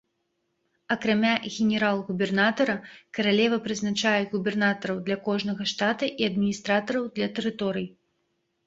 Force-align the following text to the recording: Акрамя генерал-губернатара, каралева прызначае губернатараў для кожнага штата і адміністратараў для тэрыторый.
Акрамя 0.95 1.33
генерал-губернатара, 1.57 2.75
каралева 3.19 3.59
прызначае 3.69 4.17
губернатараў 4.33 4.97
для 5.11 5.17
кожнага 5.29 5.63
штата 5.75 6.05
і 6.19 6.33
адміністратараў 6.33 7.03
для 7.21 7.27
тэрыторый. 7.39 7.87